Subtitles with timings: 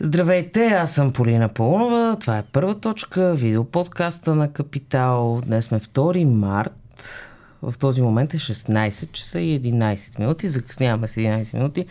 [0.00, 2.16] Здравейте, аз съм Полина Полнова.
[2.20, 5.40] Това е първа точка, видеоподкаста на Капитал.
[5.46, 7.26] Днес сме 2 март.
[7.62, 10.48] В този момент е 16 часа и 11 минути.
[10.48, 11.86] Закъсняваме с 11 минути.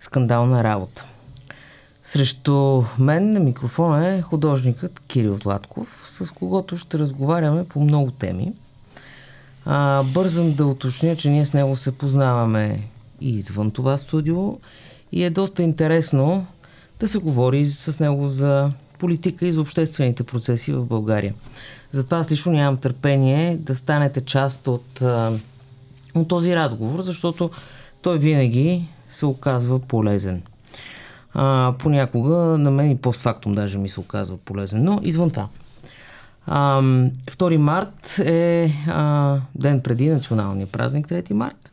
[0.00, 1.04] Скандална работа.
[2.02, 8.52] Срещу мен на микрофона е художникът Кирил Златков, с когото ще разговаряме по много теми.
[9.66, 12.80] А, бързам да уточня, че ние с него се познаваме
[13.20, 14.58] и извън това студио
[15.12, 16.46] и е доста интересно
[17.00, 21.34] да се говори с него за политика и за обществените процеси в България.
[21.92, 25.02] Затова аз лично нямам търпение да станете част от,
[26.14, 27.50] от този разговор, защото
[28.02, 30.42] той винаги се оказва полезен.
[31.34, 35.48] А, понякога на мен и постфактум даже ми се оказва полезен, но извън това.
[36.46, 41.70] А, 2 март е а, ден преди националния празник, 3 март.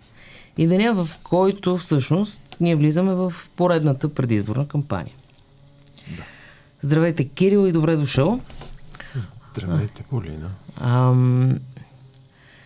[0.58, 5.14] И деня, в който всъщност ние влизаме в поредната предизборна кампания.
[6.18, 6.24] Да.
[6.82, 8.40] Здравейте, Кирил, и добре дошъл.
[9.52, 10.50] Здравейте, Полина.
[10.78, 11.16] А,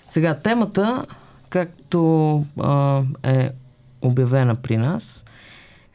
[0.10, 1.06] сега, темата,
[1.50, 3.52] както а, е
[4.02, 5.26] обявена при нас,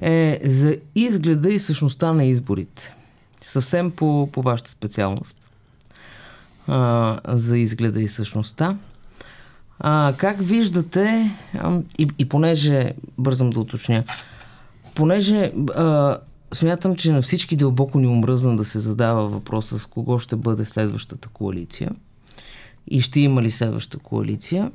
[0.01, 2.95] е за изгледа и същността на изборите.
[3.43, 5.48] Съвсем по, по вашата специалност.
[7.29, 8.77] За изгледа и същността.
[9.81, 11.31] А, как виждате,
[11.99, 14.05] и, и понеже, бързам да уточня,
[14.95, 16.19] понеже а,
[16.55, 20.65] смятам, че на всички дълбоко ни омръзна да се задава въпроса с кого ще бъде
[20.65, 21.91] следващата коалиция
[22.87, 24.71] и ще има ли следваща коалиция,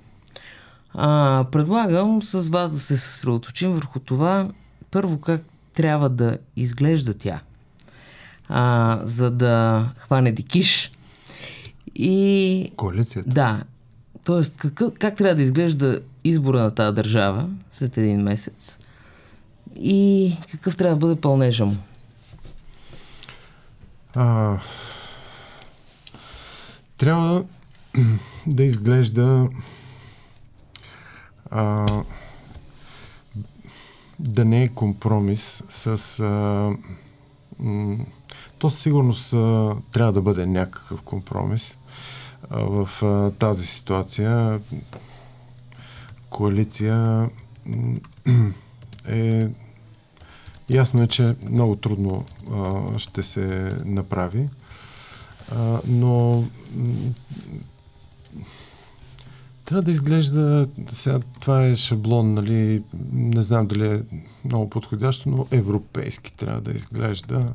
[0.94, 4.50] а, предлагам с вас да се съсредоточим върху това,
[4.92, 7.40] първо как трябва да изглежда тя,
[8.50, 10.92] а, за да хване дикиш.
[11.96, 12.72] И...
[12.76, 13.30] Коалицията?
[13.30, 13.62] Да.
[14.24, 18.78] Тоест, как, как трябва да изглежда избора на тази държава след един месец
[19.76, 21.78] и какъв трябва да бъде пълнежа му?
[24.16, 24.58] А,
[26.98, 27.44] трябва
[28.48, 29.50] да изглежда
[31.52, 31.86] а,
[34.20, 36.20] да не е компромис с...
[36.20, 36.72] А,
[37.60, 38.06] м-
[38.60, 41.78] то със сигурност а, трябва да бъде някакъв компромис
[42.52, 42.90] в
[43.40, 44.60] тази ситуация.
[46.30, 47.30] Коалиция
[49.08, 49.48] е...
[50.70, 52.26] Ясно е, че много трудно
[52.98, 54.50] ще се направи,
[55.88, 56.44] но
[59.66, 62.84] трябва да изглежда, сега това е шаблон, нали,
[63.14, 64.02] не знам дали е
[64.46, 67.54] много подходящо, но европейски трябва да изглежда.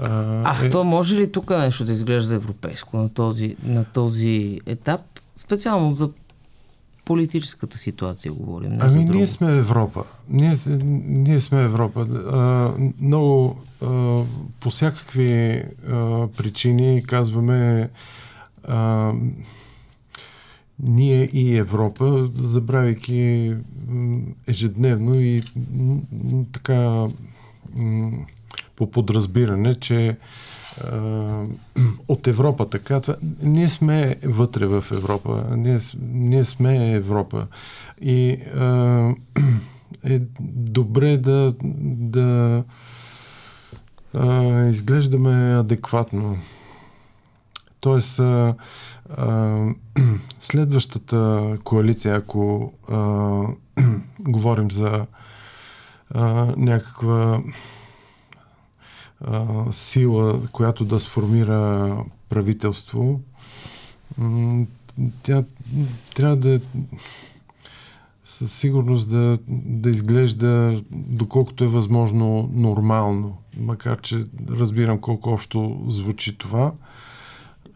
[0.00, 0.70] А, Ах, е...
[0.70, 5.00] то може ли тук нещо да изглежда европейско на този, на този етап?
[5.36, 6.10] Специално за
[7.04, 8.70] политическата ситуация говорим.
[8.70, 10.04] Не ами ние сме Европа.
[10.28, 10.56] Ние,
[11.06, 12.00] ние сме Европа.
[12.00, 13.86] А, много а,
[14.60, 17.90] по всякакви а, причини казваме
[18.64, 19.12] а,
[20.82, 23.54] ние и Европа, забравяйки
[24.46, 25.42] ежедневно и
[26.52, 27.06] така
[28.78, 30.16] по подразбиране, че
[32.08, 33.00] от Европа така.
[33.00, 35.44] Това, ние сме вътре в Европа.
[35.56, 37.46] Ние, ние сме Европа.
[38.00, 39.10] И а,
[40.04, 42.64] е добре да, да
[44.14, 46.38] а, изглеждаме адекватно.
[47.80, 48.54] Тоест, а,
[49.16, 49.58] а,
[50.38, 53.42] следващата коалиция, ако а,
[54.20, 55.06] говорим за
[56.10, 56.24] а,
[56.56, 57.42] някаква
[59.20, 61.96] а, сила, която да сформира
[62.28, 63.20] правителство,
[65.22, 65.44] тя
[66.14, 66.60] трябва да е
[68.24, 73.36] със сигурност да, да изглежда доколкото е възможно нормално.
[73.56, 76.72] Макар, че разбирам колко общо звучи това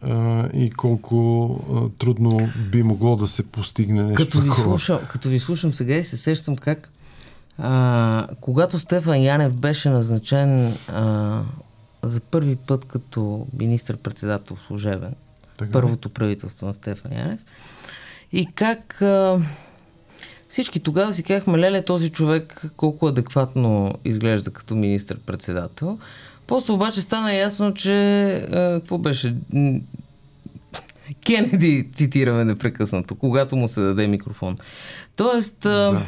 [0.01, 4.63] а, и колко а, трудно би могло да се постигне нещо като ви такова.
[4.63, 6.92] Слушам, като ви слушам сега и се сещам как
[7.57, 11.41] а, когато Стефан Янев беше назначен а,
[12.03, 15.15] за първи път като министр-председател служебен,
[15.57, 15.71] така.
[15.71, 17.39] първото правителство на Стефан Янев,
[18.31, 19.39] и как а,
[20.49, 25.99] всички тогава си казахме, леле, този човек колко адекватно изглежда като министр-председател.
[26.47, 29.35] После обаче стана ясно, че а, какво беше?
[31.25, 34.57] Кенеди цитираме непрекъснато, когато му се даде микрофон.
[35.15, 36.01] Тоест, да.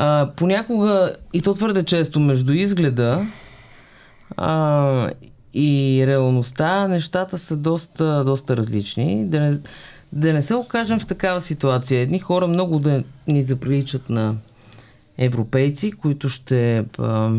[0.00, 3.26] А, понякога, и то твърде често, между изгледа
[4.36, 5.10] а,
[5.54, 9.24] и реалността, нещата са доста, доста различни.
[9.24, 9.58] Да не,
[10.12, 12.00] да не се окажем в такава ситуация.
[12.00, 14.34] Едни хора много да ни заприличат на
[15.18, 17.30] европейци, които ще а,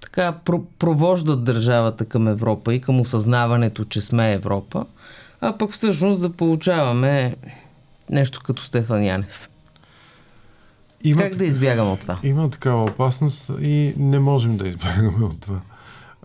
[0.00, 4.86] така про- провождат държавата към Европа и към осъзнаването, че сме Европа,
[5.40, 7.36] а пък всъщност да получаваме
[8.10, 9.48] нещо като Стефан Янев.
[11.04, 12.18] Има как да избягаме от това?
[12.22, 15.60] Има такава опасност и не можем да избягаме от това.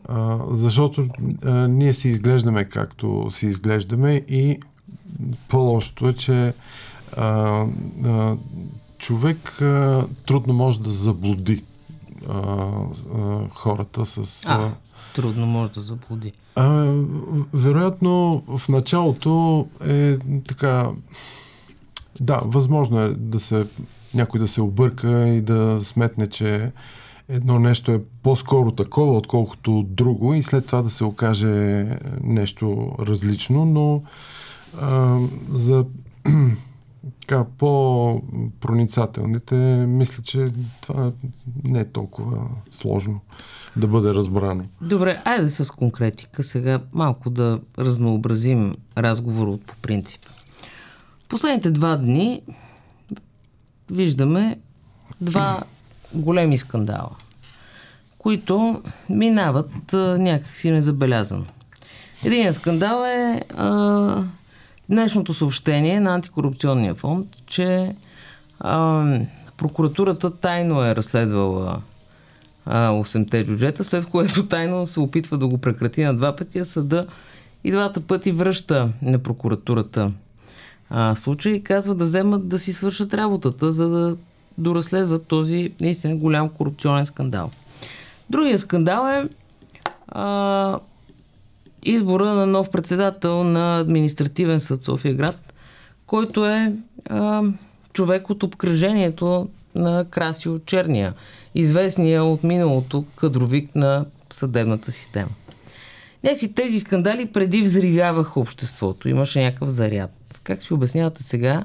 [0.09, 1.07] А, защото
[1.45, 4.59] а, ние си изглеждаме както си изглеждаме и
[5.47, 6.53] по-лошото е, че
[7.17, 7.65] а,
[8.05, 8.35] а,
[8.97, 11.63] човек а, трудно може да заблуди
[12.29, 12.33] а,
[13.15, 14.45] а, хората с.
[14.47, 14.71] А,
[15.15, 16.33] трудно може да заблуди.
[16.55, 16.93] А,
[17.53, 20.17] вероятно, в началото е
[20.47, 20.91] така.
[22.19, 23.65] Да, възможно е да се
[24.13, 26.71] някой да се обърка и да сметне, че
[27.29, 31.85] едно нещо е по-скоро такова, отколкото друго и след това да се окаже
[32.23, 34.03] нещо различно, но
[34.81, 35.19] а,
[35.53, 35.85] за
[37.21, 39.55] така, по-проницателните,
[39.87, 40.47] мисля, че
[40.81, 41.11] това
[41.63, 43.19] не е толкова сложно
[43.75, 44.63] да бъде разбрано.
[44.81, 50.21] Добре, айде с конкретика сега малко да разнообразим разговор от по принцип.
[51.29, 52.41] Последните два дни
[53.93, 54.57] виждаме
[55.21, 55.63] два
[56.13, 57.09] големи скандала,
[58.17, 61.45] които минават а, някакси незабелязано.
[62.23, 64.23] Един скандал е а,
[64.89, 67.95] днешното съобщение на Антикорупционния фонд, че
[68.59, 69.05] а,
[69.57, 71.81] прокуратурата тайно е разследвала
[72.65, 76.65] а, 8-те джуджета, след което тайно се опитва да го прекрати на два пъти, а
[76.65, 77.07] съда
[77.63, 80.11] и двата пъти връща на прокуратурата
[80.95, 84.15] а, случай казва да вземат да си свършат работата, за да
[84.57, 87.51] доразследват този наистина голям корупционен скандал.
[88.29, 89.29] Другия скандал е
[90.07, 90.79] а,
[91.83, 95.53] избора на нов председател на административен съд София град,
[96.05, 96.73] който е
[97.09, 97.43] а,
[97.93, 101.13] човек от обкръжението на Красио Черния,
[101.55, 105.29] известния от миналото кадровик на съдебната система.
[106.23, 109.09] Някакси тези скандали преди взривяваха обществото.
[109.09, 110.22] Имаше някакъв заряд.
[110.43, 111.63] Как си обяснявате сега,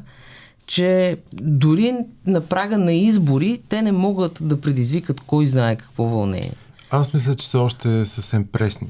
[0.67, 1.95] че дори
[2.27, 6.53] на прага на избори те не могат да предизвикат кой знае какво вълнение?
[6.91, 8.89] Аз мисля, че са още съвсем пресни.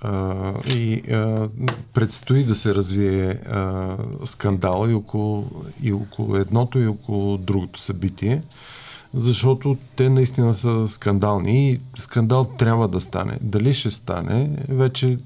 [0.00, 1.48] А, и а,
[1.94, 5.50] предстои да се развие а, скандала и около,
[5.82, 8.42] и около едното и около другото събитие,
[9.14, 13.38] защото те наистина са скандални и скандал трябва да стане.
[13.40, 15.18] Дали ще стане, вече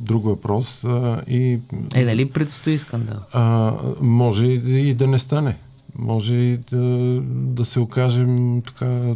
[0.00, 0.84] друг въпрос.
[0.84, 1.58] А, и,
[1.94, 3.18] е, нали предстои скандал?
[3.32, 5.56] А, може и, да не стане.
[5.98, 9.14] Може и да, да се окажем така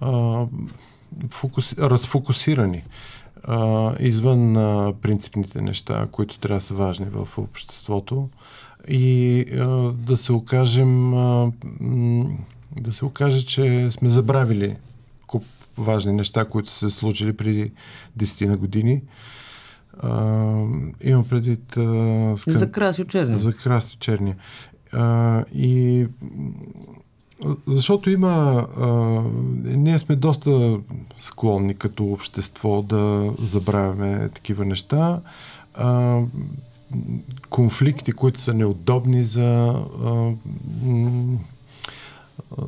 [0.00, 0.44] а,
[1.30, 2.82] фокуси, разфокусирани
[3.44, 8.28] а, извън а, принципните неща, които трябва да са важни в обществото
[8.88, 11.52] и а, да се окажем а,
[12.80, 14.76] да се окаже, че сме забравили
[15.26, 15.44] куп
[15.78, 17.72] важни неща, които са се случили преди
[18.18, 19.02] 10 на години.
[19.98, 20.18] А,
[21.00, 21.76] имам предвид...
[21.76, 22.54] А, скан...
[22.54, 23.38] За Красио Черния.
[23.38, 24.36] За Красио Черния.
[24.92, 26.06] А, и
[27.66, 28.66] защото има.
[28.80, 28.88] А,
[29.64, 30.78] ние сме доста
[31.18, 35.20] склонни като общество да забравяме такива неща.
[35.74, 36.20] А,
[37.50, 39.74] конфликти, които са неудобни за
[40.04, 40.32] а,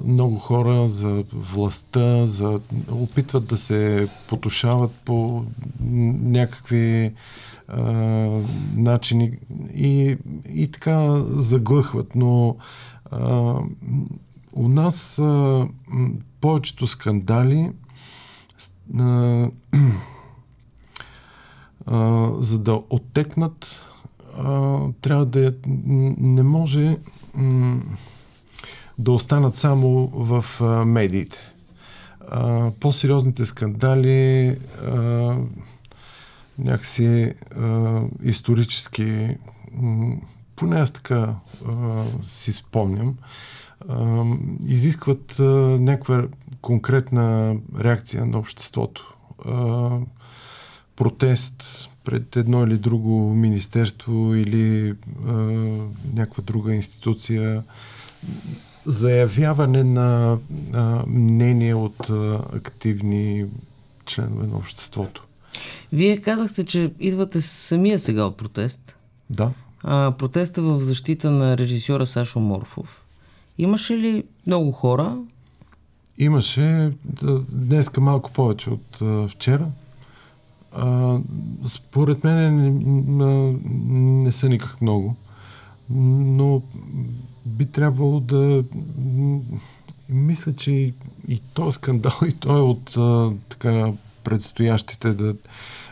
[0.04, 2.60] много хора, за властта, за
[2.90, 5.44] опитват да се потушават по
[5.80, 7.12] някакви
[7.68, 7.82] а,
[8.76, 9.32] начини
[9.74, 10.16] и,
[10.54, 12.14] и така заглъхват.
[12.14, 12.56] Но
[13.10, 13.54] а,
[14.52, 15.66] у нас а,
[16.40, 17.70] повечето скандали
[18.98, 19.48] а,
[21.86, 23.86] а, за да оттекнат
[24.38, 26.98] а, трябва да не може
[27.34, 27.82] м,
[29.00, 31.38] да останат само в а, медиите.
[32.28, 34.48] А, по-сериозните скандали
[34.84, 35.36] а,
[36.58, 39.36] някакси а, исторически
[39.72, 40.16] м,
[40.56, 41.34] поне аз така
[41.68, 43.14] а, си спомням,
[43.88, 44.24] а,
[44.66, 45.44] изискват а,
[45.80, 46.26] някаква
[46.60, 49.14] конкретна реакция на обществото.
[49.46, 49.90] А,
[50.96, 54.94] протест пред едно или друго министерство или
[55.28, 55.32] а,
[56.14, 57.62] някаква друга институция,
[58.86, 60.38] заявяване на
[60.72, 63.46] а, мнение от а, активни
[64.06, 65.24] членове на обществото.
[65.92, 68.96] Вие казахте, че идвате самия сега от протест.
[69.30, 69.50] Да.
[69.82, 73.04] А, протеста в защита на режисьора Сашо Морфов.
[73.58, 75.16] Имаше ли много хора?
[76.18, 76.92] Имаше.
[77.52, 79.66] Днеска малко повече от а, вчера.
[80.72, 81.18] А,
[81.66, 82.78] според мен
[83.18, 83.58] не,
[84.24, 85.16] не, са никак много.
[85.90, 86.62] но
[87.50, 88.64] би трябвало да
[90.08, 90.94] мисля, че и,
[91.28, 93.92] и този скандал, и той е от а, така
[94.24, 95.34] предстоящите да,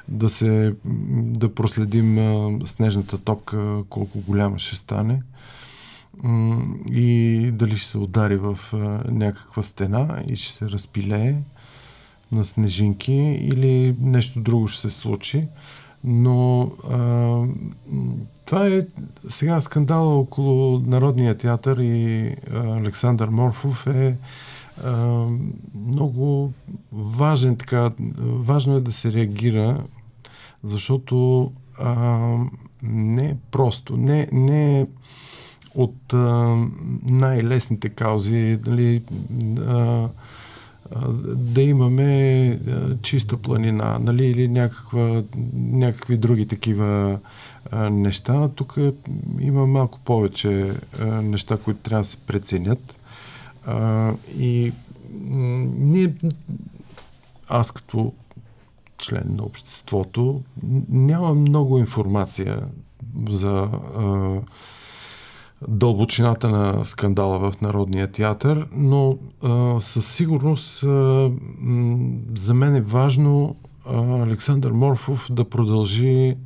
[0.09, 0.75] да се
[1.15, 5.23] да проследим а, снежната топка колко голяма ще стане
[6.93, 8.77] и дали ще се удари в а,
[9.11, 11.35] някаква стена и ще се разпилее
[12.33, 13.13] на снежинки
[13.43, 15.47] или нещо друго ще се случи.
[16.05, 17.43] Но а,
[18.47, 18.87] това е
[19.29, 24.17] сега скандала около Народния театър и а, Александър Морфов е
[24.85, 25.25] а,
[25.89, 26.53] много
[26.93, 27.91] важен така.
[28.21, 29.85] Важно е да се реагира,
[30.65, 32.19] защото а,
[32.83, 34.87] не е просто, не, не е
[35.75, 36.57] от а,
[37.03, 39.03] най-лесните каузи, дали,
[39.69, 40.09] а,
[41.35, 42.61] да имаме
[43.03, 45.23] чиста планина, нали, или някаква,
[45.55, 47.19] някакви други такива
[47.91, 48.49] неща.
[48.49, 48.79] Тук
[49.41, 50.73] има малко повече
[51.23, 53.01] неща, които трябва да се преценят.
[54.39, 54.73] И
[55.79, 56.15] ние,
[57.49, 58.13] аз като
[58.99, 60.41] член на обществото,
[60.89, 62.63] нямам много информация
[63.29, 63.69] за
[63.99, 64.37] а,
[65.69, 70.87] дълбочината на скандала в Народния театър, но а, със сигурност а,
[71.59, 76.37] м, за мен е важно а, Александър Морфов да продължи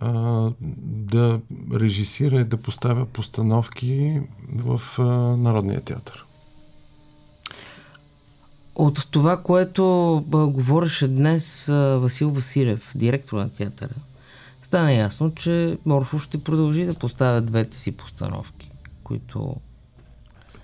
[0.00, 1.40] а, да
[1.74, 4.20] режисира и да поставя постановки
[4.56, 5.02] в а,
[5.36, 6.24] Народния театър.
[8.74, 13.94] От това, което а, говореше днес а, Васил Василев, директор на театъра,
[14.70, 18.70] стана ясно, че Морфов ще продължи да поставя двете си постановки,
[19.04, 19.56] които...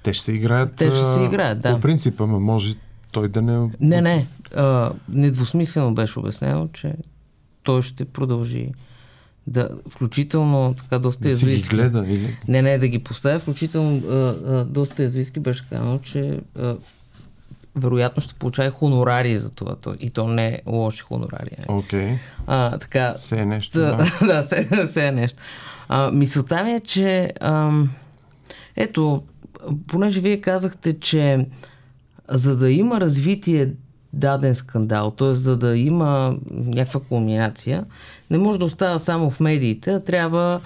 [0.02, 0.74] Те ще се играят.
[0.76, 1.74] Те ще се играят, да.
[1.74, 2.74] По принципа, ма може
[3.12, 3.70] той да не...
[3.80, 4.26] Не, не.
[4.54, 6.94] А, недвусмислено беше обяснено, че
[7.62, 8.72] той ще продължи
[9.46, 11.76] да, включително така доста да язвийски.
[11.76, 12.38] гледа или...
[12.48, 16.76] Не, не, да ги поставя, включително а, а, доста язвийски беше казано, че а,
[17.76, 19.76] вероятно ще получава хонорари за това.
[19.76, 21.50] То- И то не е лоши хонорари.
[21.58, 21.74] Не.
[21.74, 22.08] Окей.
[22.46, 23.78] А, така, Все е нещо.
[23.78, 24.42] да, Да.
[24.86, 25.38] все е нещо.
[25.88, 27.90] А, мисълта ми е, че ам,
[28.76, 29.22] ето,
[29.86, 31.46] понеже вие казахте, че
[32.28, 33.70] за да има развитие
[34.12, 35.34] даден скандал, т.е.
[35.34, 37.84] за да има някаква кулминация,
[38.30, 40.60] не може да остава само в медиите, а трябва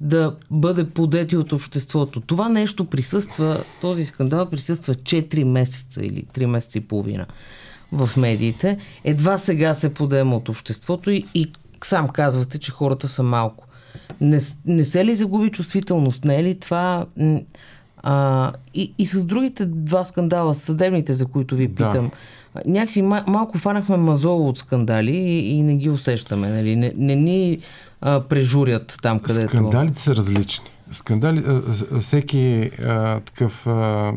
[0.00, 2.20] да бъде подети от обществото.
[2.20, 7.26] Това нещо присъства, този скандал присъства 4 месеца или 3 месеца и половина
[7.92, 8.78] в медиите.
[9.04, 11.50] Едва сега се подема от обществото и, и
[11.84, 13.66] сам казвате, че хората са малко.
[14.20, 16.24] Не, не се ли загуби чувствителност?
[16.24, 17.06] Не е ли това...
[18.02, 21.74] А, и, и с другите два скандала, съдебните, за които ви Да.
[21.74, 22.10] питам,
[22.66, 26.48] някакси ма, малко фанахме мазоло от скандали и, и не ги усещаме.
[26.48, 26.76] Нали?
[26.76, 27.58] Не, не ни
[28.00, 29.48] а, прежурят там, където...
[29.48, 30.64] Скандалите са различни.
[30.92, 34.12] Скандали, а, всеки а, такъв а,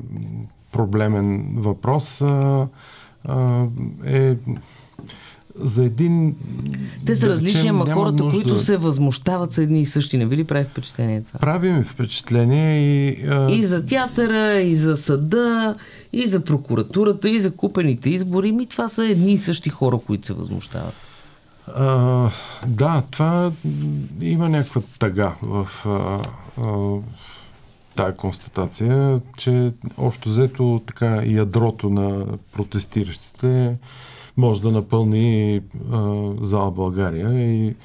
[0.71, 2.67] проблемен въпрос а,
[3.25, 3.65] а,
[4.05, 4.35] е
[5.55, 6.35] за един...
[7.05, 10.17] Те са да различни, ама хората, нужда- които се възмущават са едни и същи.
[10.17, 11.39] Не ви ли прави впечатление това?
[11.39, 13.25] Прави ми впечатление и...
[13.27, 15.75] А, И за театъра, и за съда,
[16.13, 18.51] и за прокуратурата, и за купените избори.
[18.51, 20.93] Ми това са едни и същи хора, които се възмущават.
[21.67, 22.29] А,
[22.67, 23.51] да, това
[24.21, 26.19] има някаква тъга в а,
[26.61, 26.99] а,
[27.95, 33.75] тая констатация, че общо взето така ядрото на протестиращите
[34.37, 37.75] може да напълни а, зала България и,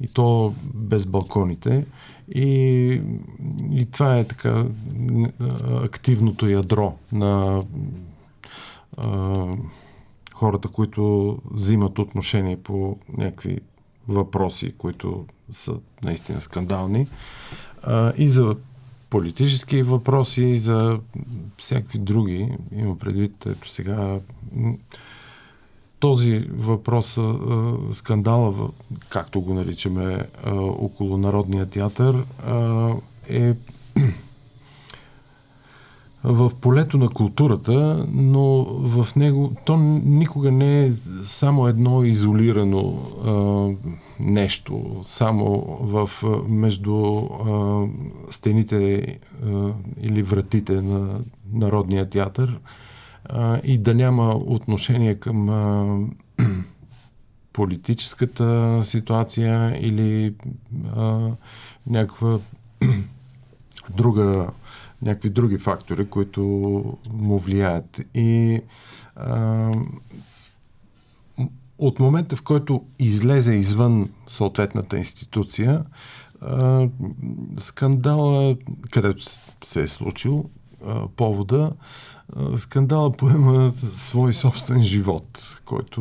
[0.00, 1.86] и то без балконите.
[2.34, 3.00] И,
[3.72, 4.64] и това е така
[5.84, 7.62] активното ядро на
[8.96, 9.46] а,
[10.38, 13.58] хората, които взимат отношение по някакви
[14.08, 17.08] въпроси, които са наистина скандални.
[17.82, 18.56] А, и за
[19.10, 20.98] политически въпроси, и за
[21.56, 22.48] всякакви други.
[22.72, 24.18] Има предвид, ето сега
[26.00, 27.34] този въпрос, а,
[27.92, 28.70] скандала,
[29.08, 32.92] както го наричаме, а, около Народния театър, а,
[33.28, 33.54] е
[36.24, 40.92] в полето на културата, но в него то никога не е
[41.24, 43.88] само едно изолирано а,
[44.20, 46.10] нещо, само в,
[46.48, 47.84] между а,
[48.30, 49.04] стените
[49.44, 51.20] а, или вратите на
[51.52, 52.60] Народния театър
[53.24, 55.98] а, и да няма отношение към а,
[57.52, 60.34] политическата ситуация или
[60.96, 61.30] а,
[61.86, 62.38] някаква
[63.96, 64.50] друга,
[65.02, 66.42] някакви други фактори, които
[67.12, 68.00] му влияят.
[68.14, 68.60] И
[69.16, 69.72] а,
[71.78, 75.84] от момента, в който излезе извън съответната институция,
[76.40, 76.88] а,
[77.58, 78.56] скандала,
[78.90, 79.24] където
[79.64, 80.44] се е случил,
[80.86, 81.72] а, повода,
[82.36, 86.00] а, скандала поема свой собствен живот, който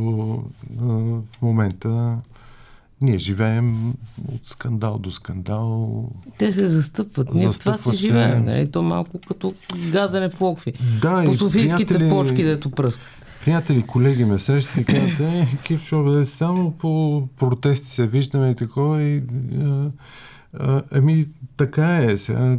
[0.81, 2.17] а, в момента
[3.01, 3.93] ние живеем
[4.27, 6.03] от скандал до скандал.
[6.37, 7.33] Те се застъпват.
[7.33, 7.95] Ние това си се.
[7.95, 8.45] живеем.
[8.45, 8.67] Нали?
[8.67, 9.53] То малко като
[9.91, 10.73] газане в локви.
[11.01, 13.03] Да, По софийските приятели- почки, дето пръскат.
[13.45, 18.55] Приятели, колеги ме срещат и казват, е, Кирчо, бе, само по протести се виждаме и
[18.55, 19.23] такова и
[19.61, 19.89] а,
[20.53, 21.27] а, ами
[21.57, 22.57] така е сега.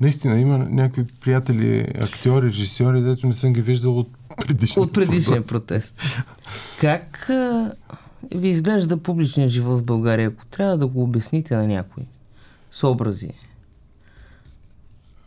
[0.00, 5.42] Наистина има някакви приятели, актьори, режисьори, дето не съм ги виждал от предишния От предишния
[5.42, 6.02] протест.
[6.80, 7.72] Как а,
[8.34, 12.04] ви изглежда публичния живот в България, ако трябва да го обясните на някой
[12.70, 13.30] с образи?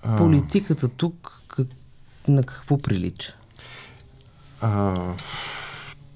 [0.04, 1.68] А, Политиката тук как,
[2.28, 3.34] на какво прилича?
[4.62, 4.96] А,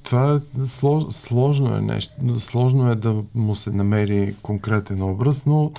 [0.03, 2.39] това е слож, сложно е нещо.
[2.39, 5.71] Сложно е да му се намери конкретен образ, но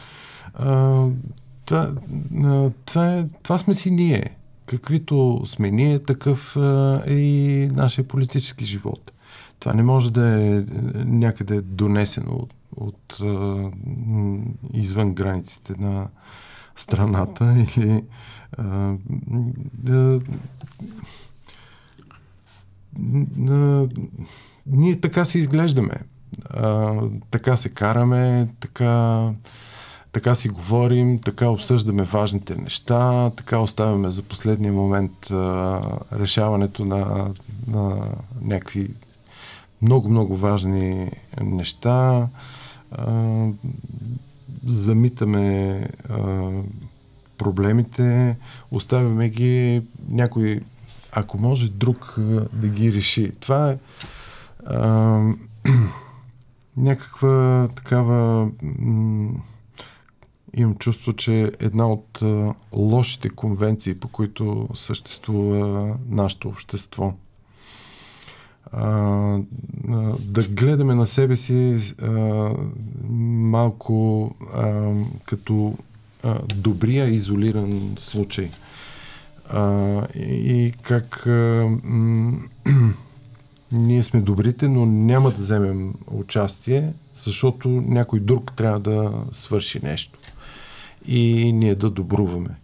[0.55, 1.05] а,
[1.65, 1.93] това,
[2.45, 4.37] а, това, е, това сме си ние.
[4.67, 9.13] Каквито сме ние, такъв а, е и нашия политически живот.
[9.63, 10.65] Това не може да е
[10.95, 13.25] някъде донесено от, от а,
[14.07, 14.41] м,
[14.73, 16.09] извън границите на
[16.77, 18.05] страната или
[18.59, 18.95] а,
[19.75, 20.21] да,
[23.49, 23.87] а,
[24.67, 25.95] ние така се изглеждаме.
[26.51, 26.95] А,
[27.31, 29.29] така се караме, така,
[30.13, 35.81] така си говорим, така обсъждаме важните неща, така оставяме за последния момент а,
[36.13, 37.31] решаването на,
[37.67, 38.09] на
[38.41, 38.91] някакви
[39.83, 41.11] много-много важни
[41.41, 42.29] неща.
[42.91, 43.47] А,
[44.67, 46.51] замитаме а,
[47.39, 48.37] проблемите,
[48.71, 50.61] оставяме ги някой,
[51.13, 52.15] ако може друг
[52.53, 53.33] да ги реши.
[53.41, 53.79] Това е
[54.67, 55.21] а,
[56.77, 58.51] някаква такава
[60.55, 67.15] имам чувство, че една от а, лошите конвенции, по които съществува нашето общество.
[70.19, 72.09] Да гледаме на себе си а,
[73.11, 74.93] малко а,
[75.25, 75.75] като
[76.23, 78.51] а, добрия изолиран случай.
[79.49, 82.39] А, и как а, м-
[83.73, 90.19] ние сме добрите, но няма да вземем участие, защото някой друг трябва да свърши нещо.
[91.07, 92.57] И ние да добруваме.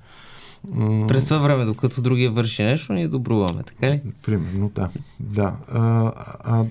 [1.09, 4.01] През това време, докато другия върши нещо, ние добруваме, така ли?
[4.23, 4.88] Примерно, да.
[5.21, 5.57] да.
[5.73, 6.12] А,
[6.44, 6.64] а,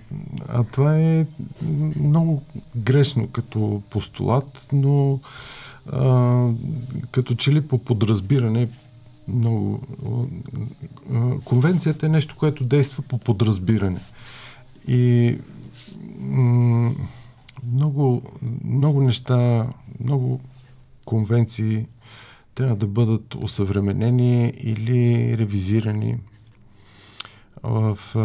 [0.48, 1.26] а това е
[2.00, 2.44] много
[2.76, 5.20] грешно като постулат, но
[5.92, 6.50] а,
[7.12, 8.70] като че ли по подразбиране
[9.28, 9.82] много...
[11.14, 14.00] а, Конвенцията е нещо, което действа по подразбиране.
[14.88, 15.36] И
[16.20, 16.92] м-
[17.74, 18.22] много,
[18.64, 19.68] много неща,
[20.04, 20.40] много
[21.06, 21.86] конвенции
[22.58, 26.18] трябва да бъдат усъвременени или ревизирани
[27.64, 28.20] в а,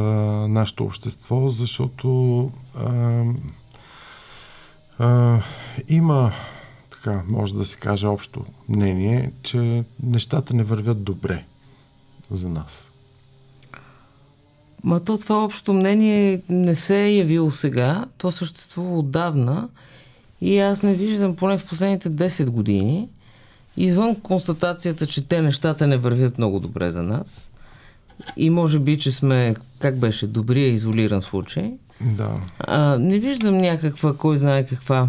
[0.49, 3.25] нашето общество, защото а,
[4.99, 5.41] а,
[5.89, 6.33] има,
[6.91, 11.45] така, може да се каже общо мнение, че нещата не вървят добре
[12.31, 12.91] за нас.
[14.85, 19.69] Ма то това общо мнение не се е явило сега, то съществува отдавна
[20.41, 23.09] и аз не виждам поне в последните 10 години,
[23.77, 27.51] извън констатацията, че те нещата не вървят много добре за нас
[28.37, 32.31] и може би, че сме, как беше, добрия изолиран случай, Да.
[32.59, 35.09] а, не виждам някаква, кой знае каква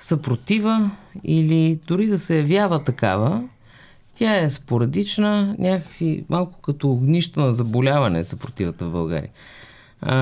[0.00, 0.90] съпротива
[1.24, 3.42] или дори да се явява такава,
[4.14, 9.30] тя е спорадична, някакси малко като огнища на заболяване е съпротивата в България.
[10.00, 10.16] А,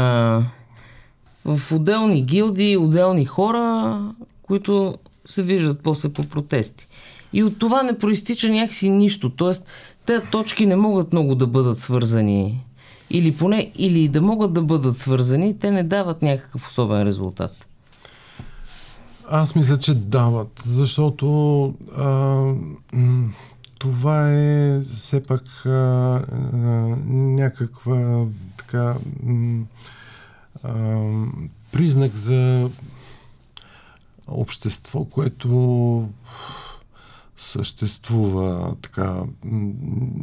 [1.45, 4.01] в отделни гилдии, отделни хора,
[4.43, 4.95] които
[5.27, 6.89] се виждат после по протести.
[7.35, 9.31] И от това не проистича някакси нищо.
[9.31, 9.63] Тоест,
[10.07, 12.65] тези точки не могат много да бъдат свързани.
[13.11, 17.67] Или поне, или да могат да бъдат свързани, те не дават някакъв особен резултат.
[19.29, 21.67] Аз мисля, че дават, защото
[21.97, 22.43] а,
[23.79, 26.59] това е все пак а, а,
[27.09, 28.25] някаква
[28.57, 28.95] така
[30.63, 31.01] а,
[31.73, 32.71] признак за
[34.27, 36.09] общество, което
[37.37, 39.23] съществува, така,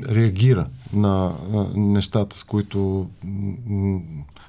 [0.10, 1.34] реагира на,
[1.76, 3.10] нещата, с които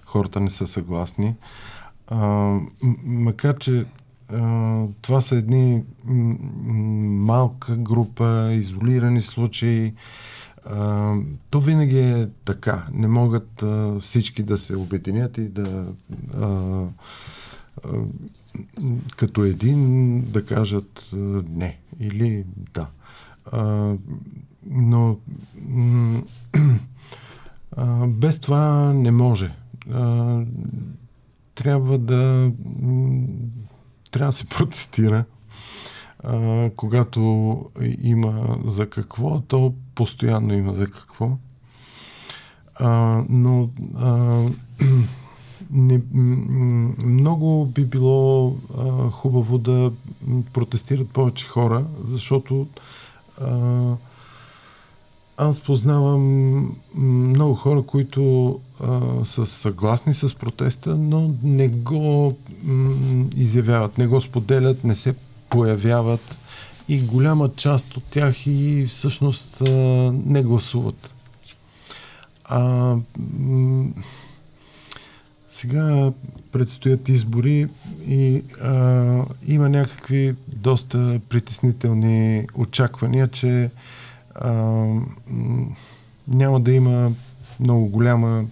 [0.05, 1.35] хората не са съгласни.
[2.07, 2.59] А,
[3.05, 3.85] макар, че
[4.29, 5.83] а, това са едни
[7.05, 9.94] малка група, изолирани случаи,
[10.64, 11.14] а,
[11.51, 12.87] то винаги е така.
[12.92, 15.87] Не могат а, всички да се обединят и да
[16.40, 16.85] а,
[19.16, 21.11] като един да кажат
[21.51, 22.86] не или да.
[23.52, 23.94] А,
[24.66, 25.16] но
[27.76, 29.54] а, без това не може.
[29.92, 30.40] А,
[31.54, 32.52] трябва да
[34.10, 35.24] трябва да се протестира.
[36.24, 37.64] А, когато
[38.02, 41.38] има за какво, то постоянно има за какво.
[42.74, 44.44] А, но а,
[45.72, 46.00] не,
[47.04, 49.92] много би било а, хубаво да
[50.52, 52.66] протестират повече хора, защото
[53.40, 53.56] а,
[55.37, 63.98] аз познавам много хора, които а, са съгласни с протеста, но не го м, изявяват,
[63.98, 65.14] не го споделят, не се
[65.48, 66.37] появяват
[66.88, 69.72] и голяма част от тях и всъщност а,
[70.26, 71.14] не гласуват.
[72.44, 72.61] А,
[73.38, 73.90] м-
[75.54, 76.12] сега
[76.52, 77.68] предстоят избори
[78.08, 78.72] и а,
[79.46, 83.70] има някакви доста притеснителни очаквания, че
[84.34, 84.52] а,
[86.28, 87.12] няма да има
[87.60, 88.44] много голяма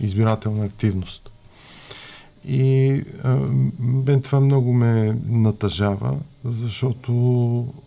[0.00, 1.30] избирателна активност.
[2.44, 2.92] И
[3.24, 3.36] а,
[3.80, 7.12] мен това много ме натъжава, защото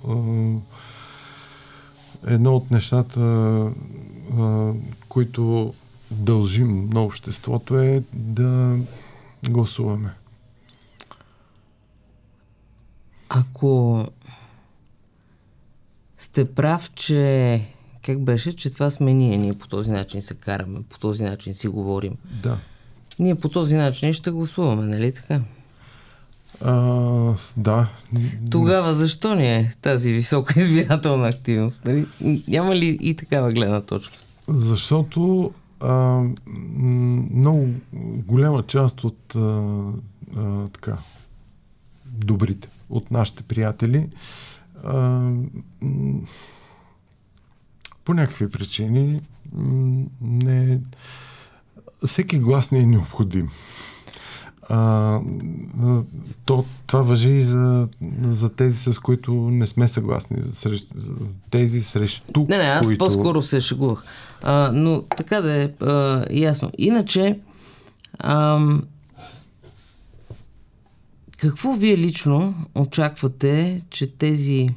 [0.07, 0.15] а,
[2.33, 3.21] едно от нещата,
[4.39, 4.71] а,
[5.09, 5.73] които
[6.17, 8.77] дължим на обществото е да
[9.49, 10.13] гласуваме.
[13.29, 14.05] Ако
[16.17, 17.61] сте прав, че
[18.05, 21.53] как беше, че това сме ние, ние по този начин се караме, по този начин
[21.53, 22.17] си говорим.
[22.43, 22.57] Да.
[23.19, 25.41] Ние по този начин ще гласуваме, нали така?
[26.61, 27.89] А, да.
[28.51, 31.85] Тогава защо ни е тази висока избирателна активност?
[31.85, 32.05] Нали?
[32.47, 34.17] Няма ли и такава гледна точка?
[34.47, 35.51] Защото
[35.85, 37.67] а, много
[38.25, 39.39] голяма част от а,
[40.35, 40.97] а, така,
[42.05, 44.09] добрите, от нашите приятели,
[44.83, 45.31] а,
[48.05, 49.21] по някакви причини
[50.21, 50.81] не,
[52.05, 53.49] всеки глас не е необходим.
[54.69, 55.19] А,
[56.45, 57.87] то, това въжи и за,
[58.23, 60.37] за тези, с които не сме съгласни.
[60.51, 60.95] Срещу,
[61.49, 62.45] тези срещу.
[62.49, 63.05] Не, не, аз които...
[63.05, 64.03] по-скоро се шегувах.
[64.43, 66.71] А, но така да е а, ясно.
[66.77, 67.39] Иначе,
[68.19, 68.59] а,
[71.37, 74.69] какво вие лично очаквате, че тези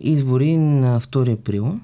[0.00, 1.80] избори на 2 април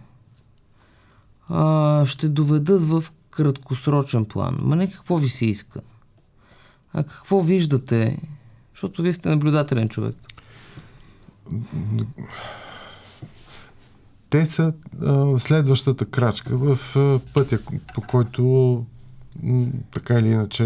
[1.49, 4.59] а, ще доведат в краткосрочен план?
[4.61, 5.81] Ма не какво ви се иска?
[6.95, 8.19] А какво виждате?
[8.75, 10.17] Защото вие сте наблюдателен човек.
[14.31, 17.59] Те са а, следващата крачка в а, пътя,
[17.95, 18.43] по който
[19.43, 20.65] м, така или иначе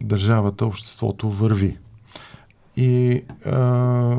[0.00, 1.78] държавата, обществото върви.
[2.76, 4.16] И а,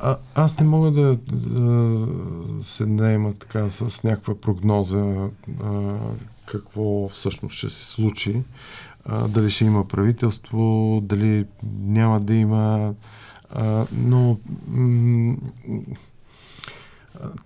[0.00, 5.28] а, аз не мога да, да се наема така с някаква прогноза
[5.64, 5.98] а,
[6.46, 8.42] какво всъщност ще се случи
[9.28, 11.46] дали ще има правителство, дали
[11.80, 12.94] няма да има.
[13.92, 14.38] Но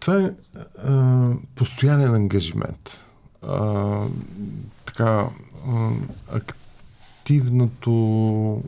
[0.00, 0.32] това е
[1.54, 3.04] постоянен ангажимент.
[4.86, 5.28] Така,
[7.24, 7.92] активното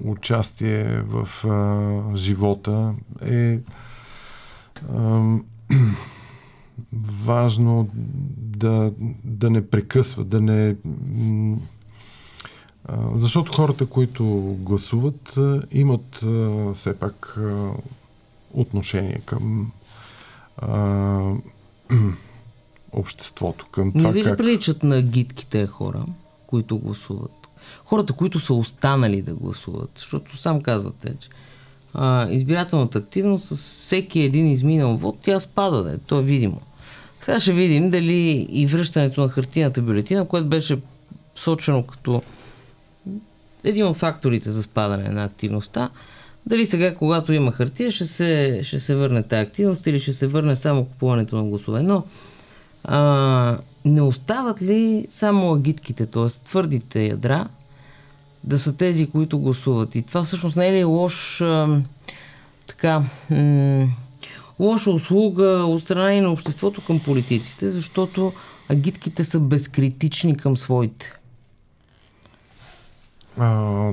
[0.04, 1.28] участие в
[2.16, 3.58] живота е
[7.24, 7.88] важно
[8.36, 8.92] да,
[9.24, 10.76] да не прекъсва, да не
[13.14, 14.24] защото хората, които
[14.58, 15.38] гласуват,
[15.72, 16.24] имат
[16.74, 17.38] все пак
[18.54, 19.72] отношение към
[20.58, 21.32] а,
[22.92, 24.38] обществото, към това Не ви ли как...
[24.38, 26.04] приличат на гидките хора,
[26.46, 27.48] които гласуват?
[27.84, 31.28] Хората, които са останали да гласуват, защото сам казвате, че
[31.94, 36.60] а, избирателната активност с всеки един изминал вод, тя спада, да, то е видимо.
[37.20, 40.78] Сега ще видим дали и връщането на хартината бюлетина, което беше
[41.36, 42.22] сочено като
[43.66, 45.90] един от факторите за спадане на активността.
[46.46, 50.26] Дали сега, когато има хартия, ще се, ще се върне тази активност или ще се
[50.26, 51.82] върне само купуването на гласове.
[51.82, 52.04] Но
[52.84, 56.26] а, не остават ли само агитките, т.е.
[56.44, 57.48] твърдите ядра,
[58.44, 59.94] да са тези, които гласуват?
[59.94, 61.80] И това всъщност не е ли лош а,
[62.66, 63.88] така, м-
[64.58, 68.32] лоша услуга от страна и на обществото към политиците, защото
[68.68, 71.12] агитките са безкритични към своите.
[73.38, 73.92] А,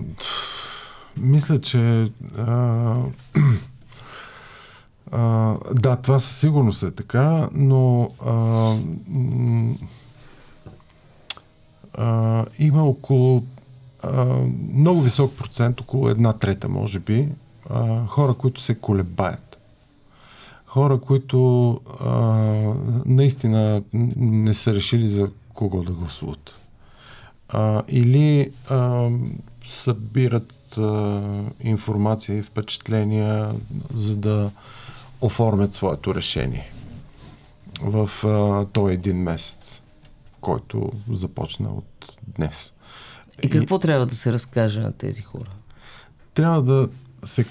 [1.17, 2.95] мисля, че а,
[5.11, 8.75] а, да, това със сигурност е така, но а,
[11.93, 13.43] а, има около
[14.03, 14.25] а,
[14.73, 17.29] много висок процент, около една трета, може би,
[17.69, 19.57] а, хора, които се колебаят.
[20.65, 22.11] Хора, които а,
[23.05, 23.83] наистина
[24.17, 26.62] не са решили за кого да гласуват.
[27.53, 29.09] А, или а,
[29.67, 31.21] събират а,
[31.61, 33.51] информация и впечатления,
[33.93, 34.51] за да
[35.21, 36.71] оформят своето решение
[37.81, 39.81] в а, този един месец,
[40.41, 42.73] който започна от днес.
[43.43, 45.49] И какво и, трябва да се разкаже на тези хора?
[46.33, 46.87] Трябва да
[47.23, 47.45] се,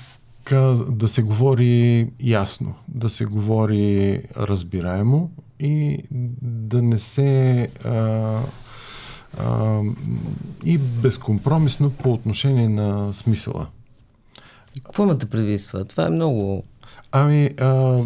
[0.89, 5.99] да се говори ясно, да се говори разбираемо и
[6.43, 8.41] да не се а,
[9.39, 9.81] а,
[10.65, 13.67] и безкомпромисно по отношение на смисъла.
[14.85, 15.85] Какво имате предвид това?
[15.85, 16.65] Това е много...
[17.13, 18.03] Ами, а,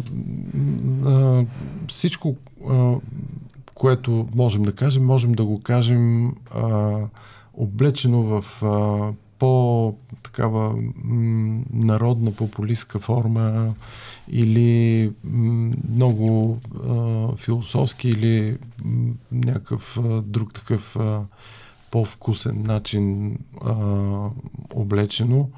[1.07, 1.45] а,
[1.89, 2.37] всичко,
[2.69, 2.95] а,
[3.75, 6.97] което можем да кажем, можем да го кажем а,
[7.55, 10.75] облечено в а, по-такава
[11.73, 13.75] народна популистска форма
[14.29, 15.11] или
[15.91, 18.57] много а, философски или
[19.33, 21.25] някакъв а, друг такъв а,
[21.91, 23.75] по-вкусен начин а,
[24.75, 25.51] облечено.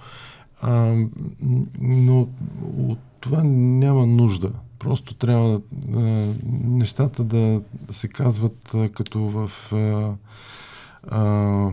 [0.60, 1.04] А,
[1.80, 2.28] но
[2.78, 4.52] от това няма нужда.
[4.78, 5.60] Просто трябва
[5.94, 6.00] а,
[6.64, 7.60] нещата да
[7.90, 10.14] се казват а, като в а,
[11.10, 11.72] а,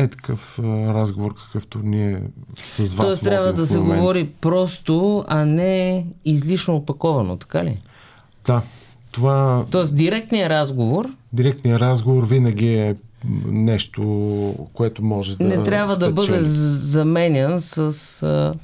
[0.00, 0.58] е такъв
[0.88, 2.22] разговор, какъвто ние
[2.66, 7.78] с вас Тоест трябва да се говори просто, а не излишно опаковано, така ли?
[8.46, 8.62] Да.
[9.12, 9.64] Това...
[9.70, 11.08] Тоест директният разговор...
[11.32, 12.96] Директният разговор винаги е
[13.46, 16.08] нещо, което може да Не трябва спечели.
[16.08, 17.78] да бъде заменян с
[18.22, 18.54] а,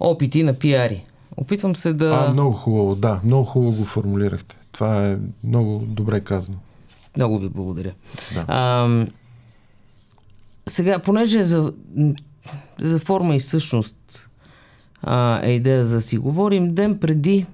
[0.00, 1.04] опити на пиари.
[1.36, 2.26] Опитвам се да...
[2.28, 3.20] А, много хубаво, да.
[3.24, 4.56] Много хубаво го формулирахте.
[4.72, 6.58] Това е много добре казано.
[7.16, 7.92] Много ви благодаря.
[8.34, 8.44] Да.
[8.48, 8.88] А,
[10.68, 11.72] сега, понеже за,
[12.80, 14.28] за форма и същност
[15.02, 17.46] а, е идея за да си говорим, ден преди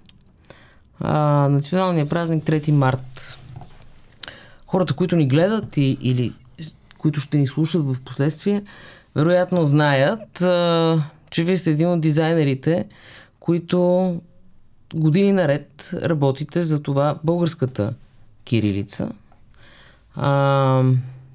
[1.00, 3.38] а, националния празник 3 март.
[4.66, 6.34] Хората, които ни гледат и, или
[6.98, 8.62] които ще ни слушат в последствие,
[9.14, 12.84] вероятно знаят, а, че вие сте един от дизайнерите,
[13.40, 14.20] които
[14.94, 17.94] години наред работите за това българската
[18.44, 19.12] кирилица
[20.14, 20.82] а,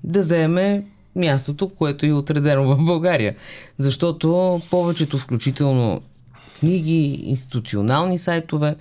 [0.03, 0.83] да заеме
[1.15, 3.35] мястото, което е отредено в България.
[3.77, 6.01] Защото повечето, включително
[6.59, 8.75] книги, институционални сайтове,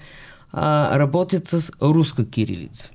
[0.53, 2.91] а, работят с руска кирилица.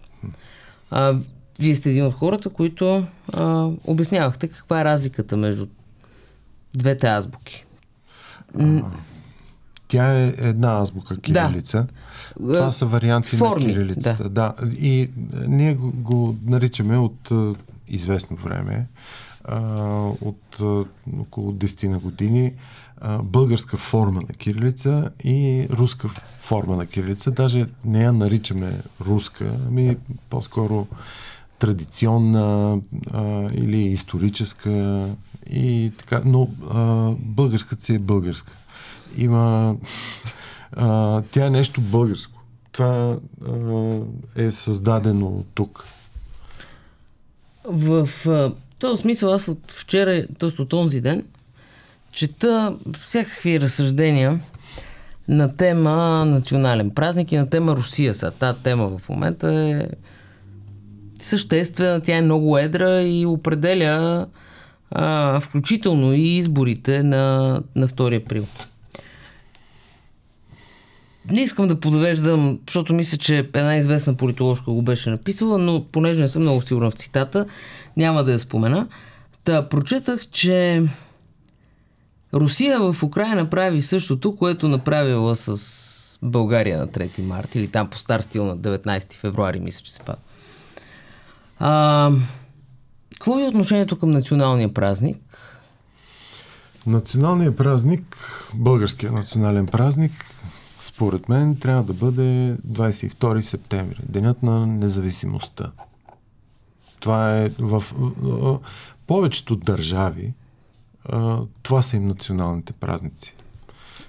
[0.92, 1.18] А,
[1.60, 5.68] вие сте един от хората, които а, обяснявахте каква е разликата между
[6.74, 7.66] двете азбуки.
[9.88, 11.88] Тя е една азбука кирилица.
[12.40, 12.54] Да.
[12.54, 14.24] Това са варианти Форми, на кирилицата.
[14.24, 14.30] Да.
[14.30, 14.54] да.
[14.80, 15.10] И
[15.48, 17.32] ние го, го наричаме от
[17.88, 18.88] известно време,
[20.22, 20.60] от
[21.20, 22.54] около 10 на години,
[23.24, 27.32] българска форма на кирилица и руска форма на кирилица.
[27.32, 29.98] Даже не я наричаме руска, ами
[30.30, 30.88] по-скоро
[31.60, 32.78] традиционна
[33.14, 35.06] а, или историческа
[35.50, 38.52] и така, но а, българската си е българска.
[39.18, 39.76] Има
[40.72, 42.42] а, тя е нещо българско.
[42.72, 44.00] Това а,
[44.36, 45.86] е създадено тук.
[47.66, 50.62] В а, този смисъл аз от вчера, т.е.
[50.62, 51.24] от този ден,
[52.12, 54.40] чета всякакви разсъждения
[55.28, 58.14] на тема национален празник и на тема Русия.
[58.14, 58.32] Са.
[58.32, 59.88] Та тема в момента е
[61.20, 64.28] съществена, тя е много едра и определя
[64.92, 68.46] а, включително и изборите на, на 2 април.
[71.32, 76.22] Не искам да подвеждам, защото мисля, че една известна политоложка го беше написала, но понеже
[76.22, 77.46] не съм много сигурна в цитата,
[77.98, 78.88] няма да я спомена.
[79.44, 80.84] Та прочетах, че
[82.34, 87.98] Русия в Украина прави същото, което направила с България на 3 март или там по
[87.98, 90.18] стар стил на 19 февруари, мисля, че се пада.
[91.60, 92.12] А,
[93.14, 95.58] какво е отношението към националния празник?
[96.88, 98.18] Националният празник,
[98.54, 100.26] българския национален празник,
[100.88, 105.72] според мен, трябва да бъде 22 септември, денят на независимостта.
[107.00, 107.84] Това е в,
[109.08, 110.34] повечето държави,
[111.64, 113.36] това са им националните празници.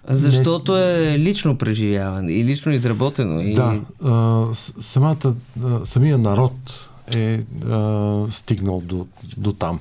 [0.09, 3.41] Защото е лично преживяване и лично изработено.
[3.41, 3.55] И...
[3.55, 3.81] Да,
[4.81, 5.35] самата,
[5.85, 6.53] самия народ
[7.15, 7.45] е
[8.31, 9.81] стигнал до, до там.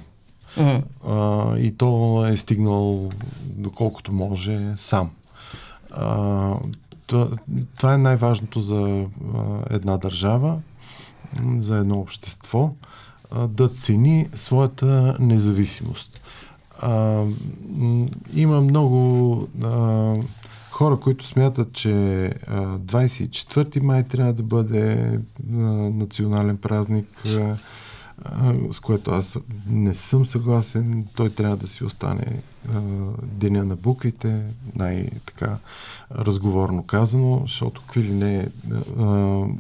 [0.57, 0.81] Uh-huh.
[1.07, 3.11] А, и то е стигнал
[3.43, 5.09] доколкото може сам.
[5.91, 6.53] А,
[7.77, 10.59] това, е най-важното за а, една държава,
[11.57, 12.71] за едно общество.
[13.31, 16.21] а, да цени своята независимост.
[16.81, 17.23] А,
[18.33, 20.13] има много а,
[20.71, 21.89] хора, които смятат, че
[22.49, 25.19] 24 май трябва да бъде
[25.93, 27.23] национален празник,
[28.71, 31.05] с което аз не съм съгласен.
[31.15, 32.41] Той трябва да си остане
[33.21, 34.43] деня на буквите,
[34.75, 35.57] най-така
[36.11, 38.47] разговорно казано, защото какви ли не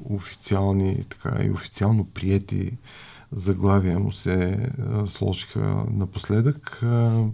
[0.09, 2.71] официални така и официално приети
[3.31, 4.69] заглавия му се
[5.05, 6.83] сложиха напоследък.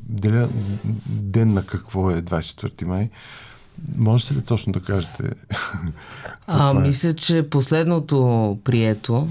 [0.09, 0.49] Деня,
[1.05, 3.09] ден на какво е 24 май?
[3.97, 5.29] Можете ли точно да кажете?
[6.47, 6.73] а, е?
[6.73, 9.27] мисля, че последното прието.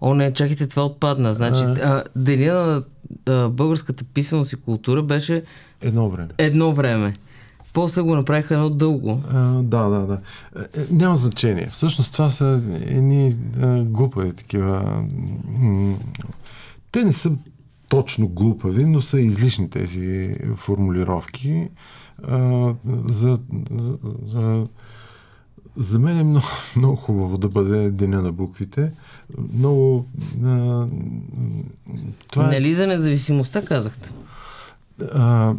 [0.00, 1.34] О, не, чакайте, това отпадна.
[1.34, 2.82] Значи, а, деня
[3.26, 5.42] на българската писменост и култура беше.
[5.80, 6.28] Едно време.
[6.38, 7.12] Едно време.
[7.72, 9.22] После го направиха едно дълго.
[9.30, 10.18] А, да, да, да.
[10.76, 11.68] Е, няма значение.
[11.72, 13.36] Всъщност това са едни
[13.84, 15.04] глупави такива.
[16.92, 17.32] Те не са
[17.88, 21.68] точно глупави, но са излишни тези формулировки
[22.28, 22.74] а,
[23.08, 23.38] за,
[23.70, 24.66] за, за,
[25.78, 28.90] за мен е много, много хубаво да бъде Деня на буквите.
[29.54, 30.06] Много.
[30.44, 30.86] А,
[32.32, 32.48] това е...
[32.48, 34.12] Нали за независимостта казахте?
[35.14, 35.54] А,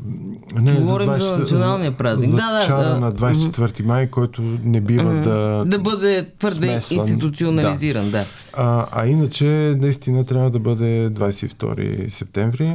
[0.61, 2.29] не, Говорим за, 20, за националния празник.
[2.29, 5.23] За да, чара да, на 24 май, който не бива mm-hmm.
[5.23, 5.63] да.
[5.67, 7.07] Да бъде твърде смесван.
[7.07, 8.11] институционализиран, да.
[8.11, 8.25] да.
[8.53, 12.73] А, а иначе, наистина трябва да бъде 22 септември.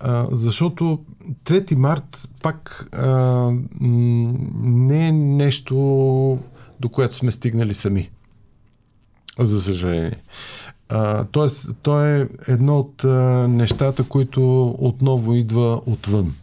[0.00, 0.98] А, защото
[1.44, 3.06] 3 март пак а,
[3.80, 6.38] не е нещо,
[6.80, 8.10] до което сме стигнали сами.
[9.38, 10.22] За съжаление.
[10.88, 13.08] А, тоест, то е едно от а,
[13.48, 16.34] нещата, които отново идва отвън.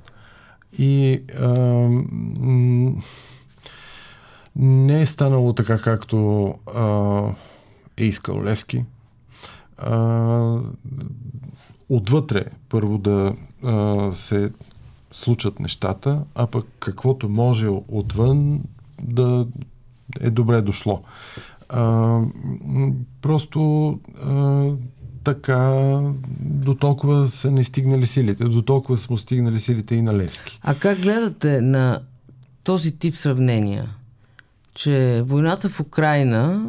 [0.79, 1.49] И а,
[4.55, 7.21] не е станало така, както а,
[7.97, 8.85] е искал Левски.
[9.77, 10.59] А,
[11.89, 14.51] отвътре първо да а, се
[15.11, 18.63] случат нещата, а пък каквото може отвън
[19.01, 19.47] да
[20.21, 21.01] е добре дошло.
[21.69, 22.21] А,
[23.21, 23.89] просто
[24.25, 24.65] а,
[25.23, 25.99] така
[26.39, 30.59] до толкова са не стигнали силите, до толкова са му стигнали силите и на Левски.
[30.63, 32.01] А как гледате на
[32.63, 33.89] този тип сравнения?
[34.73, 36.65] Че войната в Украина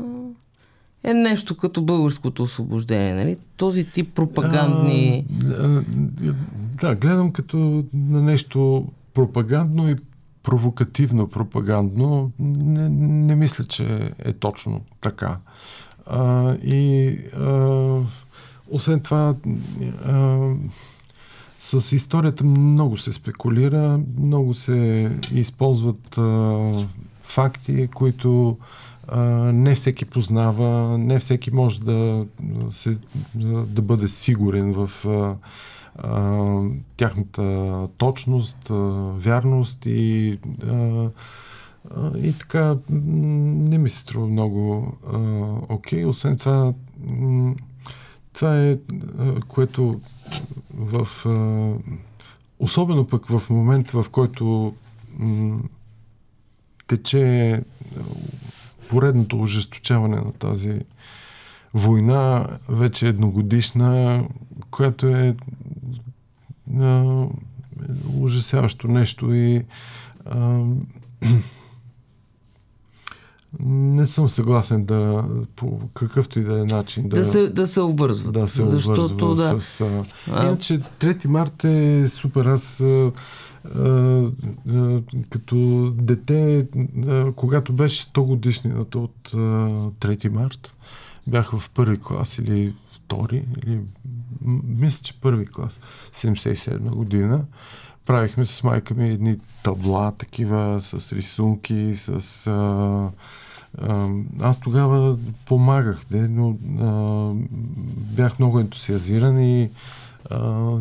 [1.05, 3.37] е нещо като българското освобождение, нали?
[3.57, 5.24] Този тип пропагандни...
[5.44, 5.83] А,
[6.81, 9.96] да, гледам като на нещо пропагандно и
[10.48, 12.32] провокативно пропагандно.
[12.38, 12.88] Не,
[13.26, 15.37] не мисля, че е точно така.
[16.06, 18.00] А, и а,
[18.70, 19.34] освен това,
[20.06, 20.38] а,
[21.61, 26.72] с историята много се спекулира, много се използват а,
[27.22, 28.58] факти, които
[29.08, 29.20] а,
[29.52, 32.26] не всеки познава, не всеки може да,
[32.70, 32.98] се,
[33.66, 35.34] да бъде сигурен в а,
[36.96, 38.68] тяхната точност,
[39.16, 40.38] вярност и,
[42.16, 45.18] и така не ми се струва много а,
[45.68, 46.05] окей.
[46.05, 46.72] Освен това,
[48.33, 48.79] това е
[49.48, 50.01] което
[50.74, 51.09] в
[52.59, 54.74] особено пък в момента, в който
[56.87, 57.62] тече
[58.88, 60.81] поредното ожесточаване на тази
[61.74, 64.24] война, вече едногодишна,
[64.70, 65.37] която е
[66.81, 67.24] а,
[68.20, 69.64] ужасяващо нещо и
[70.26, 70.64] а,
[73.61, 75.24] не съм съгласен да
[75.57, 78.35] по какъвто и да е начин да, да, се, да се обвързват.
[78.35, 79.61] Да се Защото, да.
[79.61, 79.81] с...
[80.33, 82.46] А, иначе 3 март е супер.
[82.46, 83.12] Аз а,
[83.76, 84.31] а,
[85.31, 86.66] като дете,
[87.09, 90.72] а, когато беше 100 годишнината от а, 3 март,
[91.26, 93.81] бях в първи клас или втори, или
[94.64, 95.80] мисля, че първи клас,
[96.14, 97.44] 77 година.
[98.06, 102.46] Правихме с майка ми едни табла, такива с рисунки, с...
[102.46, 103.10] А,
[103.78, 104.08] а,
[104.40, 107.32] аз тогава помагах, де, но а,
[108.16, 109.70] бях много ентусиазиран и
[110.30, 110.38] а,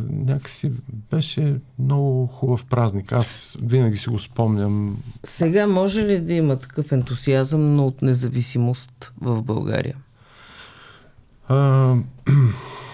[0.10, 0.72] някакси
[1.12, 3.12] беше много хубав празник.
[3.12, 4.98] Аз винаги си го спомням.
[5.24, 9.96] Сега може ли да има такъв ентусиазъм, но от независимост в България?
[11.48, 11.94] А,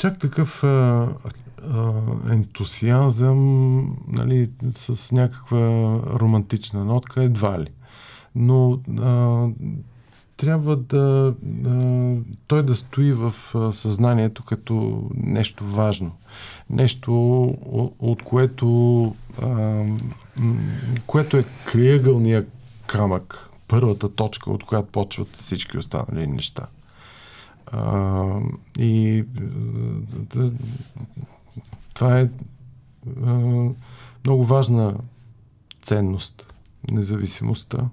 [0.00, 1.08] чак такъв а,
[1.62, 1.92] а,
[2.30, 5.58] ентусиазъм, нали, с някаква
[6.20, 7.68] романтична нотка, едва ли.
[8.34, 9.46] Но а,
[10.36, 11.34] трябва да
[11.66, 13.34] а, той да стои в
[13.72, 16.12] съзнанието като нещо важно.
[16.70, 17.12] Нещо,
[17.98, 19.84] от което, а,
[21.06, 22.46] което е криъгълния
[22.86, 26.66] камък първата точка, от която почват всички останали неща.
[27.72, 28.24] А,
[28.78, 29.24] и
[30.34, 30.52] да,
[31.94, 32.28] това е
[33.26, 33.32] а,
[34.26, 34.96] много важна
[35.82, 36.54] ценност,
[36.90, 37.88] независимостта.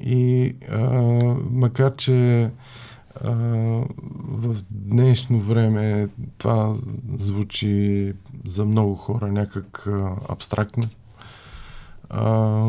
[0.00, 0.80] И а,
[1.50, 2.50] макар, че
[3.20, 3.30] а,
[4.14, 6.08] в днешно време
[6.38, 6.76] това
[7.18, 8.12] звучи
[8.44, 9.88] за много хора някак
[10.28, 10.84] абстрактно,
[12.10, 12.64] а,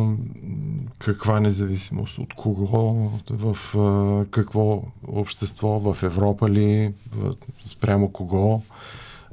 [0.99, 7.35] каква независимост, от кого, в а, какво общество, в Европа ли, в,
[7.65, 8.61] спрямо кого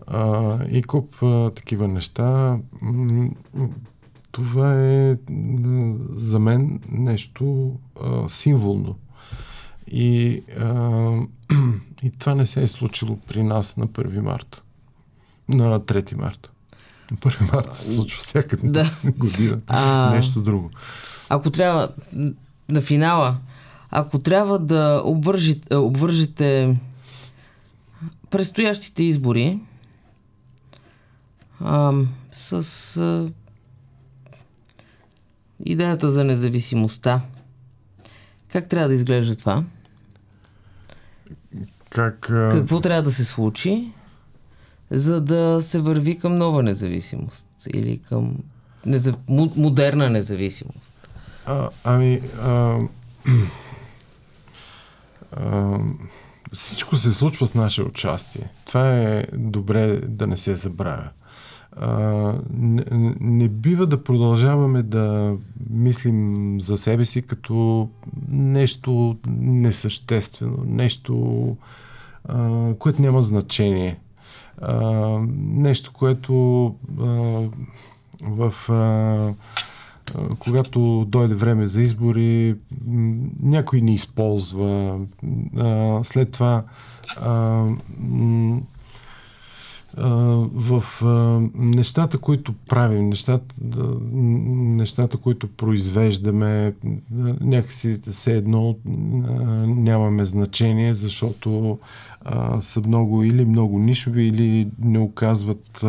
[0.07, 2.59] а, и куп а, такива неща.
[4.33, 5.17] Това е
[6.11, 8.97] за мен нещо а, символно.
[9.87, 11.21] И, а,
[12.03, 14.63] и това не се е случило при нас на 1 марта.
[15.49, 16.51] На 3 марта.
[17.11, 18.91] На 1 марта се случва всяка да.
[19.05, 19.61] година.
[19.67, 20.71] А, нещо друго.
[21.29, 21.89] Ако трябва
[22.69, 23.37] на финала,
[23.91, 26.79] ако трябва да обвържите, обвържете
[28.31, 29.59] предстоящите избори
[31.61, 31.93] а,
[32.33, 32.53] с
[32.97, 33.31] а,
[35.65, 37.21] идеята за независимостта,
[38.49, 39.65] как трябва да изглежда това?
[41.91, 42.51] Как, а...
[42.53, 43.93] Какво трябва да се случи,
[44.91, 48.37] за да се върви към нова независимост или към
[48.87, 49.17] незав...
[49.29, 51.09] модерна независимост?
[51.47, 52.79] А, ами, а,
[55.37, 55.79] а,
[56.53, 58.49] всичко се случва с наше участие.
[58.65, 61.11] Това е добре да не се забравя
[61.77, 62.85] а, не,
[63.21, 65.37] не бива да продължаваме да
[65.71, 67.89] мислим за себе си като
[68.29, 71.57] нещо несъществено, нещо,
[72.29, 73.99] а, което няма значение.
[75.39, 76.67] Нещо, което
[77.01, 77.05] а,
[78.23, 78.55] в.
[78.69, 79.35] А,
[80.39, 82.55] когато дойде време за избори,
[83.43, 85.01] някой ни използва.
[85.57, 86.63] А, след това
[87.21, 87.67] а,
[89.97, 90.85] в
[91.55, 93.55] нещата, които правим, нещата,
[94.13, 96.75] нещата, които произвеждаме,
[97.41, 98.77] някакси все едно
[99.67, 101.79] нямаме значение, защото
[102.61, 105.85] са много или много нишови, или не оказват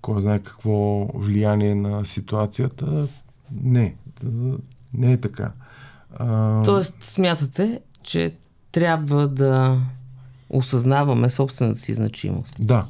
[0.00, 3.08] кой знае какво влияние на ситуацията.
[3.52, 3.94] Не,
[4.94, 5.52] не е така.
[6.64, 8.34] Тоест, смятате, че
[8.72, 9.78] трябва да
[10.56, 12.56] осъзнаваме собствената си значимост.
[12.60, 12.84] Да,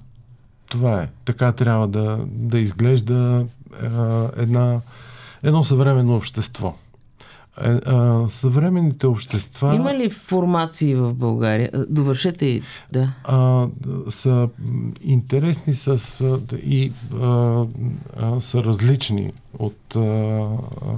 [0.68, 1.08] това е.
[1.24, 3.46] Така трябва да, да изглежда
[3.82, 3.86] е,
[4.36, 4.80] една,
[5.42, 6.74] едно съвременно общество.
[7.60, 7.78] Е, е,
[8.28, 9.74] съвременните общества.
[9.74, 11.70] Има ли формации в България?
[11.88, 12.62] Довършете и.
[12.92, 13.12] Да.
[13.24, 13.68] А,
[14.08, 14.48] са
[15.02, 16.24] интересни с.
[16.64, 16.92] и
[17.22, 17.64] а,
[18.16, 20.00] а, са различни от, а,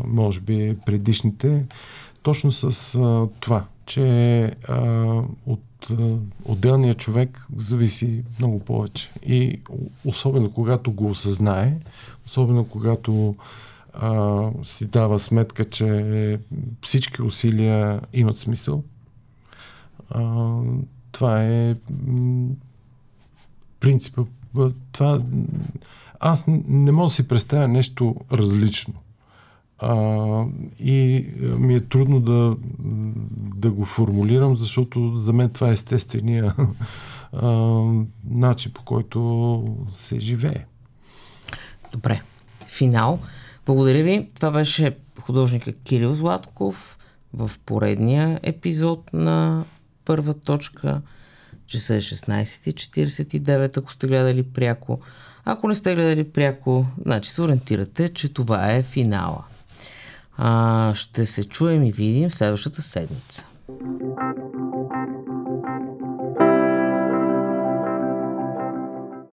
[0.07, 1.65] може би, предишните,
[2.23, 4.83] точно с а, това, че а,
[5.47, 5.61] от
[6.45, 9.11] отделния човек зависи много повече.
[9.27, 9.61] И
[10.05, 11.79] особено когато го осъзнае,
[12.27, 13.35] особено когато
[13.93, 16.41] а, си дава сметка, че
[16.83, 18.83] всички усилия имат смисъл,
[20.11, 20.57] а,
[21.13, 21.75] това е
[23.81, 24.23] принципа.
[24.93, 25.21] Това,
[26.21, 28.95] аз не мога да си представя нещо различно.
[29.79, 30.45] А,
[30.81, 31.27] и
[31.59, 32.57] ми е трудно да,
[33.57, 36.55] да го формулирам, защото за мен това е естествения
[37.33, 37.49] а,
[38.31, 40.65] начин, по който се живее.
[41.93, 42.21] Добре.
[42.67, 43.19] Финал.
[43.67, 44.29] Благодаря ви.
[44.35, 46.99] Това беше художника Кирил Златков
[47.33, 49.65] в поредния епизод на
[50.05, 51.01] първа точка.
[51.67, 55.01] Часа е 16.49, ако сте гледали пряко.
[55.45, 59.45] Ако не сте гледали пряко, значи се ориентирате, че това е финала.
[60.41, 63.47] А, ще се чуем и видим следващата седмица.